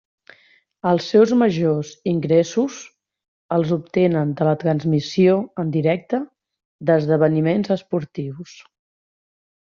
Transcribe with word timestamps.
Els 0.91 1.07
seus 1.15 1.31
majors 1.39 1.89
ingressos 2.11 2.77
els 3.57 3.73
obtenen 3.75 4.31
de 4.39 4.47
la 4.47 4.53
transmissió 4.63 5.35
en 5.65 5.69
directe 5.75 6.21
d'esdeveniments 6.91 7.75
esportius. 7.77 8.55